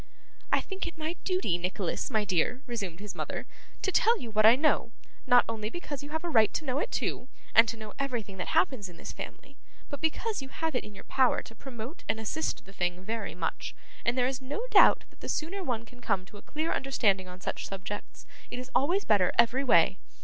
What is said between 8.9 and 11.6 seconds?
this family, but because you have it in your power to